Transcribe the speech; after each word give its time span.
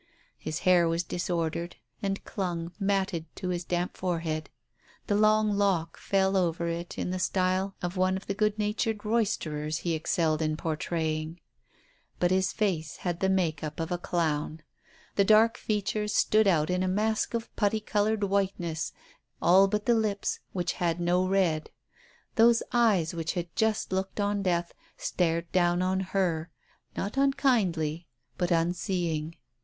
His 0.39 0.61
hair 0.61 0.87
was 0.89 1.03
disordered, 1.03 1.75
and 2.01 2.25
clung, 2.25 2.71
matted, 2.79 3.27
to 3.35 3.49
his 3.49 3.63
damp 3.63 3.95
forehead; 3.95 4.49
the 5.05 5.13
long 5.13 5.55
lock 5.55 5.95
fell 5.95 6.35
over 6.35 6.67
it 6.67 6.97
in 6.97 7.11
the 7.11 7.19
style 7.19 7.75
of 7.83 7.97
one 7.97 8.17
of 8.17 8.25
the 8.25 8.33
good 8.33 8.57
natured 8.57 9.05
roysterers 9.05 9.77
he 9.81 9.93
excelled 9.93 10.41
in 10.41 10.57
portraying. 10.57 11.39
But 12.19 12.31
his 12.31 12.51
face 12.51 12.95
had 13.05 13.19
the 13.19 13.29
make 13.29 13.63
up 13.63 13.79
of 13.79 13.91
a 13.91 13.99
Digitized 13.99 14.01
by 14.01 14.07
Google 14.07 14.49
70 14.49 14.53
TALES 14.55 14.57
OF 14.57 15.17
THE 15.17 15.21
UNEASY 15.21 15.27
clown; 15.27 15.27
the 15.27 15.33
dark 15.45 15.57
features 15.59 16.15
stood 16.15 16.47
out 16.47 16.69
in 16.71 16.81
a 16.81 16.87
mask 16.87 17.33
of 17.35 17.55
putty 17.55 17.79
coloured 17.79 18.23
whiteness, 18.23 18.93
all 19.39 19.67
but 19.67 19.85
the 19.85 19.93
lips, 19.93 20.39
which 20.51 20.73
had 20.81 20.99
no 20.99 21.27
red. 21.27 21.69
Those 22.37 22.63
eyes 22.71 23.13
which 23.13 23.33
had 23.35 23.55
just 23.55 23.91
looked 23.91 24.19
on 24.19 24.41
death, 24.41 24.73
stared 24.97 25.51
down 25.51 25.83
on 25.83 25.99
her, 25.99 26.49
not 26.97 27.17
unkindly, 27.17 28.07
but 28.39 28.49
unseeing. 28.49 29.35